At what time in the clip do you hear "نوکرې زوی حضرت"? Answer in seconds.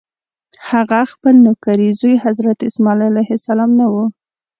1.45-2.57